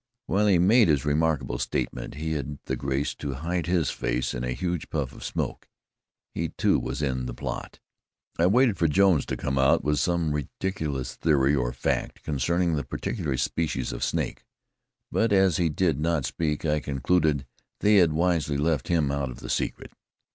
[0.25, 4.43] While he made this remarkable statement, he had the grace to hide his face in
[4.43, 5.69] a huge puff of smoke.
[6.33, 7.77] He, too, was in the plot.
[8.39, 12.83] I waited for Jones to come out with some ridiculous theory or fact concerning the
[12.83, 14.43] particular species of snake,
[15.11, 17.45] but as he did not speak, I concluded
[17.81, 19.91] they had wisely left him out of the secret.